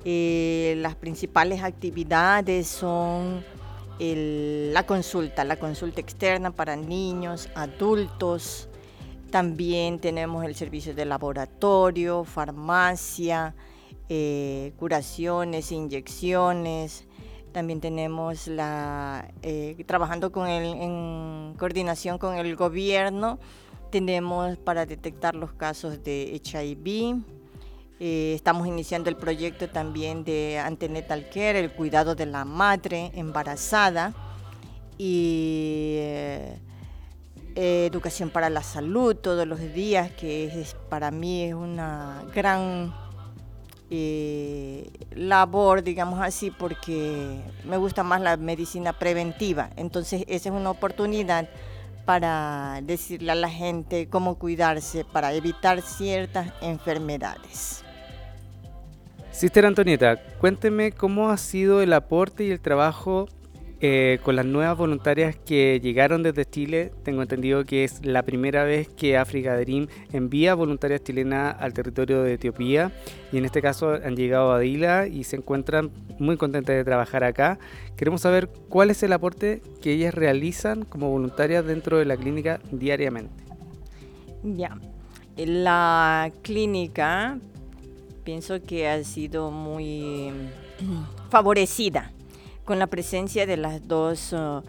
Eh, 0.05 0.73
las 0.77 0.95
principales 0.95 1.61
actividades 1.61 2.65
son 2.65 3.43
la 4.73 4.85
consulta, 4.85 5.43
la 5.43 5.57
consulta 5.57 6.01
externa 6.01 6.51
para 6.51 6.75
niños, 6.75 7.49
adultos. 7.55 8.69
También 9.31 9.99
tenemos 9.99 10.43
el 10.45 10.55
servicio 10.55 10.93
de 10.93 11.05
laboratorio, 11.05 12.23
farmacia, 12.23 13.55
eh, 14.09 14.73
curaciones, 14.77 15.71
inyecciones. 15.71 17.05
También 17.51 17.79
tenemos 17.79 18.47
la, 18.47 19.31
eh, 19.41 19.81
trabajando 19.85 20.31
con 20.31 20.47
el, 20.47 20.65
en 20.65 21.55
coordinación 21.57 22.17
con 22.17 22.35
el 22.35 22.55
gobierno, 22.55 23.39
tenemos 23.91 24.57
para 24.57 24.87
detectar 24.87 25.35
los 25.35 25.53
casos 25.53 26.03
de 26.03 26.41
HIV, 26.43 27.21
eh, 28.05 28.33
estamos 28.35 28.67
iniciando 28.67 29.09
el 29.09 29.15
proyecto 29.15 29.69
también 29.69 30.25
de 30.25 30.59
antenatal 30.59 31.29
care, 31.33 31.57
el 31.57 31.71
cuidado 31.71 32.15
de 32.15 32.25
la 32.25 32.43
madre 32.43 33.13
embarazada 33.15 34.13
y 34.97 35.95
eh, 35.99 36.59
educación 37.55 38.29
para 38.29 38.49
la 38.49 38.61
salud 38.61 39.15
todos 39.15 39.47
los 39.47 39.61
días, 39.73 40.11
que 40.11 40.47
es, 40.47 40.75
para 40.89 41.11
mí 41.11 41.43
es 41.43 41.53
una 41.53 42.25
gran 42.35 42.93
eh, 43.89 44.91
labor, 45.15 45.81
digamos 45.81 46.19
así, 46.19 46.51
porque 46.51 47.39
me 47.63 47.77
gusta 47.77 48.03
más 48.03 48.19
la 48.19 48.35
medicina 48.35 48.91
preventiva. 48.91 49.69
Entonces 49.77 50.25
esa 50.27 50.49
es 50.49 50.55
una 50.55 50.71
oportunidad 50.71 51.47
para 52.03 52.81
decirle 52.83 53.31
a 53.31 53.35
la 53.35 53.49
gente 53.49 54.09
cómo 54.09 54.35
cuidarse 54.35 55.05
para 55.05 55.31
evitar 55.31 55.81
ciertas 55.81 56.51
enfermedades. 56.61 57.82
Sister 59.33 59.65
Antonieta, 59.65 60.17
cuénteme 60.39 60.91
cómo 60.91 61.31
ha 61.31 61.37
sido 61.37 61.81
el 61.81 61.91
aporte 61.93 62.43
y 62.45 62.51
el 62.51 62.59
trabajo 62.59 63.27
eh, 63.81 64.19
con 64.23 64.35
las 64.35 64.45
nuevas 64.45 64.77
voluntarias 64.77 65.35
que 65.35 65.79
llegaron 65.81 66.21
desde 66.21 66.45
Chile. 66.45 66.91
Tengo 67.03 67.23
entendido 67.23 67.65
que 67.65 67.83
es 67.83 68.05
la 68.05 68.21
primera 68.21 68.63
vez 68.63 68.87
que 68.87 69.17
Africa 69.17 69.57
Dream 69.57 69.87
envía 70.13 70.53
voluntarias 70.53 71.03
chilenas 71.03 71.55
al 71.59 71.73
territorio 71.73 72.21
de 72.21 72.35
Etiopía 72.35 72.91
y 73.31 73.39
en 73.39 73.45
este 73.45 73.63
caso 73.63 73.93
han 73.93 74.15
llegado 74.15 74.51
a 74.51 74.59
Dila 74.59 75.07
y 75.07 75.23
se 75.23 75.37
encuentran 75.37 75.89
muy 76.19 76.37
contentas 76.37 76.75
de 76.75 76.83
trabajar 76.83 77.23
acá. 77.23 77.57
Queremos 77.97 78.21
saber 78.21 78.49
cuál 78.69 78.91
es 78.91 79.01
el 79.01 79.13
aporte 79.13 79.63
que 79.81 79.93
ellas 79.93 80.13
realizan 80.13 80.85
como 80.85 81.09
voluntarias 81.09 81.65
dentro 81.65 81.97
de 81.97 82.05
la 82.05 82.17
clínica 82.17 82.61
diariamente. 82.71 83.43
Ya, 84.43 84.77
la 85.35 86.31
clínica 86.43 87.39
pienso 88.23 88.61
que 88.61 88.87
ha 88.87 89.03
sido 89.03 89.51
muy 89.51 90.31
favorecida 91.29 92.11
con 92.65 92.79
la 92.79 92.87
presencia 92.87 93.45
de 93.45 93.57
las 93.57 93.87
dos 93.87 94.33
uh, 94.33 94.61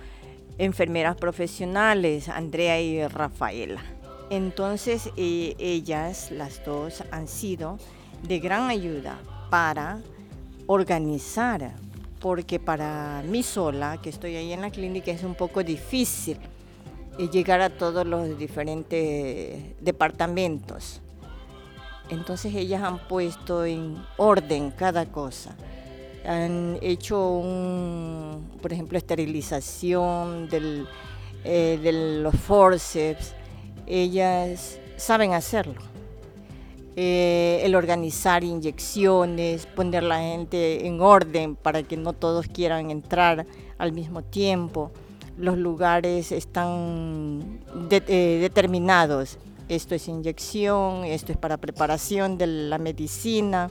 enfermeras 0.59 1.17
profesionales, 1.17 2.29
Andrea 2.29 2.81
y 2.81 3.07
Rafaela. 3.07 3.83
Entonces 4.31 5.11
e, 5.17 5.55
ellas, 5.59 6.31
las 6.31 6.65
dos, 6.65 7.05
han 7.11 7.29
sido 7.29 7.79
de 8.27 8.39
gran 8.41 8.69
ayuda 8.71 9.19
para 9.51 10.01
organizar, 10.67 11.75
porque 12.21 12.59
para 12.59 13.23
mí 13.29 13.43
sola, 13.43 13.99
que 14.03 14.09
estoy 14.09 14.37
ahí 14.37 14.53
en 14.53 14.63
la 14.63 14.71
clínica, 14.71 15.11
es 15.11 15.23
un 15.23 15.35
poco 15.35 15.63
difícil 15.63 16.39
eh, 17.19 17.29
llegar 17.31 17.61
a 17.61 17.71
todos 17.71 18.07
los 18.07 18.39
diferentes 18.39 19.79
departamentos. 19.81 21.01
Entonces 22.11 22.55
ellas 22.55 22.83
han 22.83 22.99
puesto 22.99 23.65
en 23.65 23.97
orden 24.17 24.71
cada 24.71 25.07
cosa. 25.07 25.55
Han 26.27 26.79
hecho, 26.81 27.39
un, 27.39 28.51
por 28.61 28.73
ejemplo, 28.73 28.99
esterilización 28.99 30.49
eh, 31.45 31.79
de 31.83 32.21
los 32.23 32.35
forceps. 32.35 33.35
Ellas 33.87 34.79
saben 34.97 35.33
hacerlo. 35.33 35.81
Eh, 36.97 37.61
el 37.65 37.75
organizar 37.75 38.45
inyecciones, 38.45 39.67
poner 39.67 40.05
la 40.05 40.21
gente 40.21 40.87
en 40.87 41.01
orden 41.01 41.57
para 41.57 41.83
que 41.83 41.97
no 41.97 42.13
todos 42.13 42.47
quieran 42.47 42.91
entrar 42.91 43.47
al 43.79 43.93
mismo 43.93 44.23
tiempo. 44.23 44.93
Los 45.37 45.59
lugares 45.59 46.31
están 46.31 47.61
eh, 47.91 48.39
determinados 48.41 49.39
esto 49.69 49.95
es 49.95 50.09
inyección, 50.09 51.05
esto 51.05 51.33
es 51.33 51.39
para 51.39 51.57
preparación 51.57 52.39
de 52.39 52.47
la 52.47 52.79
medicina, 52.79 53.71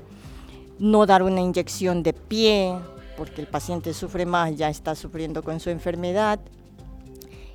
no 0.80 1.06
dar 1.06 1.24
una 1.24 1.42
inyección 1.42 2.04
de 2.04 2.14
pie, 2.14 2.76
porque 3.18 3.42
el 3.42 3.48
paciente 3.48 3.94
sufre 3.94 4.26
más, 4.26 4.56
ya 4.56 4.70
está 4.70 4.96
sufriendo 4.96 5.44
con 5.44 5.60
su 5.60 5.70
enfermedad. 5.70 6.40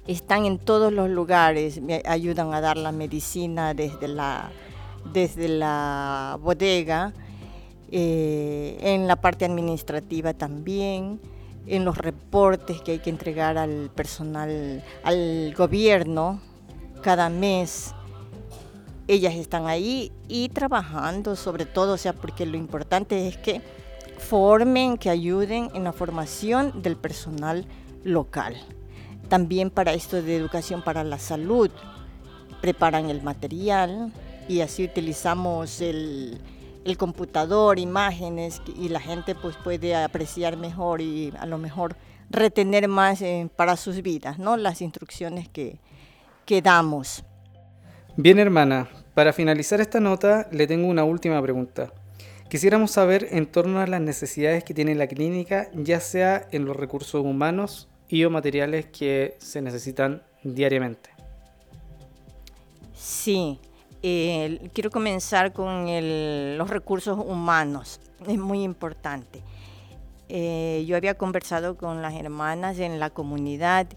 Están 0.07 0.47
en 0.47 0.59
todos 0.59 0.93
los 0.93 1.11
lugares, 1.11 1.83
me 1.83 2.03
ayudan 2.07 2.55
a 2.55 2.61
dar 2.61 2.77
la 2.77 2.93
medicina 2.93 3.75
desde 3.75 4.09
la, 4.09 4.51
desde 5.13 5.49
la 5.49 6.39
bodega, 6.41 7.13
eh, 7.91 8.79
en 8.81 9.07
la 9.07 9.17
parte 9.17 9.45
administrativa 9.45 10.33
también, 10.33 11.21
en 11.67 11.85
los 11.85 11.99
reportes 11.99 12.81
que 12.81 12.93
hay 12.93 12.99
que 13.01 13.11
entregar 13.11 13.59
al 13.59 13.91
personal, 13.95 14.83
al 15.03 15.55
gobierno 15.55 16.41
cada 17.03 17.29
mes 17.29 17.95
ellas 19.09 19.35
están 19.35 19.67
ahí 19.67 20.13
y 20.29 20.51
trabajando 20.51 21.35
sobre 21.35 21.65
todo, 21.67 21.95
o 21.95 21.97
sea, 21.97 22.13
porque 22.13 22.47
lo 22.47 22.57
importante 22.57 23.27
es 23.27 23.37
que 23.39 23.63
formen, 24.19 24.99
que 24.99 25.11
ayuden 25.11 25.71
en 25.75 25.85
la 25.85 25.93
formación 25.93 26.83
del 26.83 26.97
personal 26.97 27.67
local. 28.05 28.57
También 29.29 29.71
para 29.71 29.95
esto 29.95 30.23
de 30.23 30.37
educación 30.37 30.83
para 30.83 31.05
la 31.05 31.19
salud, 31.19 31.71
preparan 32.61 33.09
el 33.11 33.23
material 33.23 34.13
y 34.49 34.61
así 34.61 34.85
utilizamos 34.85 35.81
el, 35.81 36.41
el 36.85 36.97
computador, 36.97 37.79
imágenes, 37.79 38.63
y 38.77 38.89
la 38.89 39.01
gente 39.01 39.35
pues 39.35 39.57
puede 39.57 39.95
apreciar 39.97 40.57
mejor 40.57 41.01
y 41.01 41.33
a 41.39 41.47
lo 41.47 41.59
mejor 41.59 41.97
retener 42.31 42.89
más 42.89 43.23
eh, 43.23 43.49
para 43.57 43.77
sus 43.77 44.03
vidas, 44.03 44.39
¿no? 44.39 44.57
Las 44.57 44.83
instrucciones 44.83 45.49
que, 45.49 45.81
que 46.45 46.61
damos. 46.61 47.25
Bien, 48.17 48.39
hermana, 48.39 48.89
para 49.19 49.33
finalizar 49.33 49.81
esta 49.81 49.99
nota 49.99 50.47
le 50.53 50.69
tengo 50.69 50.87
una 50.87 51.03
última 51.03 51.43
pregunta. 51.43 51.93
Quisiéramos 52.49 52.93
saber 52.93 53.27
en 53.33 53.47
torno 53.47 53.81
a 53.81 53.87
las 53.89 54.01
necesidades 54.01 54.63
que 54.63 54.75
tiene 54.75 54.95
la 54.95 55.09
clínica, 55.09 55.69
ya 55.75 55.99
sea 55.99 56.47
en 56.53 56.65
los 56.65 56.77
recursos 56.77 57.25
humanos 57.25 57.89
y 58.09 58.23
o 58.23 58.31
materiales 58.31 58.87
que 58.87 59.37
se 59.41 59.61
necesitan 59.61 60.23
diariamente. 60.45 61.11
Sí, 62.95 63.59
eh, 64.05 64.71
quiero 64.73 64.93
comenzar 64.93 65.53
con 65.53 65.87
los 66.57 66.71
recursos 66.71 67.19
humanos, 67.19 68.01
es 68.25 68.39
muy 68.39 68.63
importante. 68.63 69.43
Eh, 70.29 70.85
yo 70.87 70.97
había 70.97 71.15
conversado 71.19 71.77
con 71.77 72.03
las 72.03 72.15
hermanas 72.15 72.79
en 72.79 73.01
la 73.01 73.11
comunidad 73.11 73.89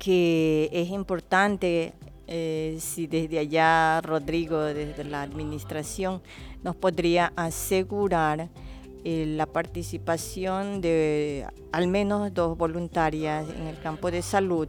que 0.00 0.68
es 0.72 0.88
importante 0.88 1.94
eh, 2.26 2.78
si 2.80 3.06
desde 3.06 3.38
allá 3.38 4.00
Rodrigo, 4.00 4.58
desde 4.60 5.04
la 5.04 5.22
administración, 5.22 6.22
nos 6.62 6.76
podría 6.76 7.32
asegurar 7.36 8.48
la 9.06 9.44
participación 9.44 10.80
de 10.80 11.46
al 11.72 11.88
menos 11.88 12.32
dos 12.32 12.56
voluntarias 12.56 13.46
en 13.50 13.66
el 13.66 13.78
campo 13.78 14.10
de 14.10 14.22
salud 14.22 14.68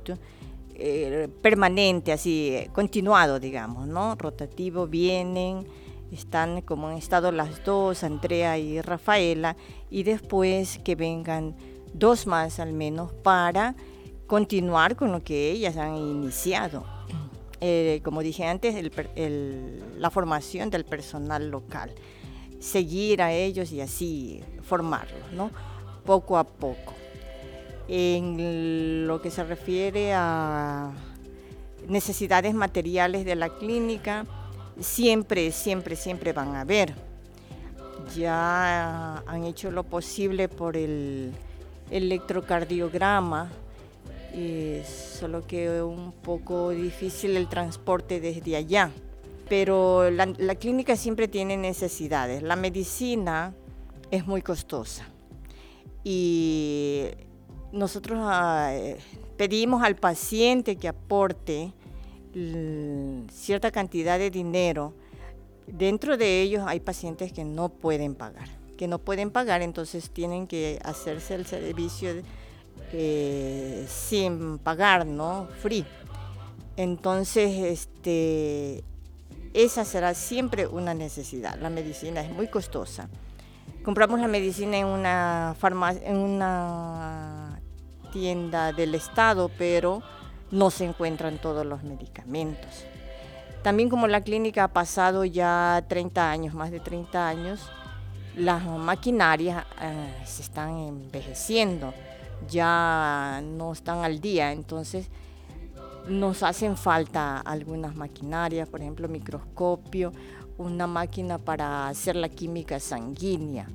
eh, 0.77 1.29
permanente, 1.41 2.11
así, 2.11 2.67
continuado, 2.73 3.39
digamos, 3.39 3.87
¿no? 3.87 4.15
Rotativo, 4.15 4.87
vienen, 4.87 5.65
están 6.11 6.61
como 6.61 6.89
han 6.89 6.97
estado 6.97 7.31
las 7.31 7.63
dos, 7.63 8.03
Andrea 8.03 8.57
y 8.57 8.81
Rafaela, 8.81 9.55
y 9.89 10.03
después 10.03 10.79
que 10.79 10.95
vengan 10.95 11.55
dos 11.93 12.27
más 12.27 12.59
al 12.59 12.73
menos 12.73 13.13
para 13.13 13.73
continuar 14.27 14.97
con 14.97 15.13
lo 15.13 15.23
que 15.23 15.49
ellas 15.49 15.77
han 15.77 15.95
iniciado. 15.95 16.94
Eh, 17.61 18.01
como 18.03 18.21
dije 18.21 18.45
antes, 18.45 18.75
la 19.97 20.09
formación 20.09 20.69
del 20.69 20.85
personal 20.85 21.49
local, 21.49 21.91
seguir 22.59 23.21
a 23.21 23.31
ellos 23.31 23.71
y 23.71 23.81
así 23.81 24.43
formarlos. 24.61 25.51
Poco 26.05 26.37
a 26.37 26.43
poco. 26.43 26.93
En 27.87 29.07
lo 29.07 29.21
que 29.21 29.31
se 29.31 29.43
refiere 29.43 30.13
a 30.13 30.91
necesidades 31.87 32.53
materiales 32.53 33.25
de 33.25 33.35
la 33.35 33.49
clínica, 33.49 34.25
siempre, 34.79 35.51
siempre, 35.51 35.95
siempre 35.95 36.33
van 36.33 36.55
a 36.55 36.61
haber. 36.61 36.93
Ya 38.15 39.17
han 39.25 39.45
hecho 39.45 39.71
lo 39.71 39.83
posible 39.83 40.47
por 40.47 40.77
el 40.77 41.31
electrocardiograma, 41.89 43.51
solo 44.85 45.45
que 45.47 45.81
un 45.81 46.11
poco 46.11 46.71
difícil 46.71 47.37
el 47.37 47.47
transporte 47.47 48.19
desde 48.19 48.55
allá. 48.55 48.91
Pero 49.47 50.09
la, 50.09 50.55
clínica 50.55 50.95
siempre 50.95 51.27
tiene 51.27 51.55
necesidades. 51.55 52.41
La 52.41 52.55
medicina 52.55 53.53
es 54.11 54.25
muy 54.25 54.41
costosa 54.41 55.05
y 56.03 57.05
nosotros 57.71 58.19
ah, 58.21 58.69
eh, 58.71 58.97
pedimos 59.37 59.83
al 59.83 59.95
paciente 59.95 60.75
que 60.75 60.87
aporte 60.87 61.73
cierta 63.31 63.71
cantidad 63.71 64.19
de 64.19 64.29
dinero. 64.29 64.93
Dentro 65.67 66.17
de 66.17 66.41
ellos 66.41 66.63
hay 66.67 66.79
pacientes 66.79 67.31
que 67.31 67.45
no 67.45 67.69
pueden 67.69 68.13
pagar, 68.13 68.49
que 68.77 68.87
no 68.87 68.99
pueden 68.99 69.31
pagar, 69.31 69.61
entonces 69.61 70.09
tienen 70.11 70.45
que 70.45 70.79
hacerse 70.83 71.35
el 71.35 71.45
servicio 71.45 72.13
eh, 72.91 73.85
sin 73.87 74.59
pagar, 74.59 75.05
¿no? 75.05 75.47
Free. 75.61 75.85
Entonces, 76.77 77.51
este, 77.57 78.83
esa 79.53 79.85
será 79.85 80.13
siempre 80.13 80.67
una 80.67 80.93
necesidad. 80.93 81.57
La 81.59 81.69
medicina 81.69 82.21
es 82.21 82.31
muy 82.31 82.47
costosa. 82.47 83.07
Compramos 83.83 84.19
la 84.19 84.27
medicina 84.27 84.77
en 84.77 84.87
una 84.87 85.55
farmacia, 85.57 86.01
en 86.07 86.17
una 86.17 87.61
tienda 88.11 88.73
del 88.73 88.95
Estado, 88.95 89.49
pero 89.57 90.01
no 90.51 90.71
se 90.71 90.85
encuentran 90.85 91.37
todos 91.37 91.65
los 91.65 91.83
medicamentos. 91.83 92.85
También 93.61 93.89
como 93.89 94.07
la 94.07 94.21
clínica 94.21 94.65
ha 94.65 94.67
pasado 94.67 95.25
ya 95.25 95.83
30 95.87 96.29
años, 96.29 96.53
más 96.53 96.71
de 96.71 96.79
30 96.79 97.27
años, 97.27 97.71
las 98.35 98.63
maquinarias 98.63 99.65
eh, 99.81 100.13
se 100.25 100.43
están 100.43 100.77
envejeciendo, 100.77 101.93
ya 102.49 103.41
no 103.43 103.73
están 103.73 104.03
al 104.03 104.19
día, 104.19 104.51
entonces 104.51 105.09
nos 106.07 106.43
hacen 106.43 106.77
falta 106.77 107.39
algunas 107.39 107.95
maquinarias, 107.95 108.69
por 108.69 108.81
ejemplo 108.81 109.07
microscopio, 109.07 110.11
una 110.57 110.87
máquina 110.87 111.37
para 111.37 111.87
hacer 111.87 112.15
la 112.15 112.29
química 112.29 112.79
sanguínea. 112.79 113.67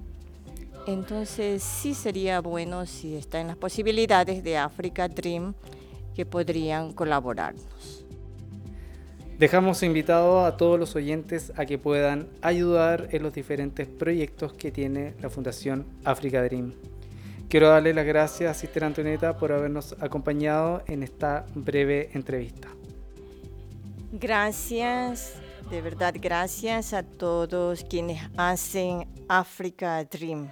Entonces 0.87 1.63
sí 1.63 1.95
sería 1.95 2.41
bueno 2.41 2.87
si 2.87 3.15
está 3.15 3.41
en 3.41 3.49
las 3.49 3.57
posibilidades 3.57 4.43
de 4.43 4.57
Africa 4.57 5.09
Dream 5.09 5.55
que 6.15 6.25
podrían 6.25 6.93
colaborarnos. 6.93 8.05
Dejamos 9.39 9.83
invitado 9.83 10.45
a 10.45 10.57
todos 10.57 10.79
los 10.79 10.95
oyentes 10.97 11.53
a 11.57 11.65
que 11.65 11.79
puedan 11.79 12.29
ayudar 12.43 13.09
en 13.13 13.23
los 13.23 13.33
diferentes 13.33 13.87
proyectos 13.89 14.53
que 14.53 14.71
tiene 14.71 15.15
la 15.23 15.31
Fundación 15.31 15.87
Africa 16.05 16.43
Dream. 16.43 16.75
Quiero 17.51 17.69
darle 17.69 17.93
las 17.93 18.07
gracias 18.07 18.49
a 18.49 18.55
Sister 18.55 18.85
Antonieta 18.85 19.37
por 19.37 19.51
habernos 19.51 19.97
acompañado 20.01 20.85
en 20.87 21.03
esta 21.03 21.45
breve 21.53 22.09
entrevista. 22.13 22.69
Gracias, 24.13 25.35
de 25.69 25.83
verdad 25.83 26.15
gracias 26.17 26.93
a 26.93 27.03
todos 27.03 27.83
quienes 27.83 28.23
hacen 28.37 29.09
Africa 29.29 30.05
Dream. 30.05 30.49